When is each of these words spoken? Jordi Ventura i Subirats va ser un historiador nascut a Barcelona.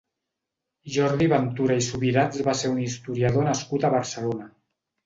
Jordi 0.95 1.27
Ventura 1.35 1.77
i 1.83 1.85
Subirats 1.89 2.43
va 2.51 2.59
ser 2.63 2.75
un 2.75 2.83
historiador 2.87 3.49
nascut 3.53 3.89
a 3.93 3.97
Barcelona. 3.99 4.53